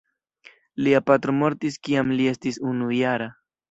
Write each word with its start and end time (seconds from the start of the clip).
Lia 0.87 1.03
patro 1.11 1.37
mortis 1.43 1.79
kiam 1.87 2.13
li 2.19 2.29
estis 2.35 2.63
unujara. 2.75 3.35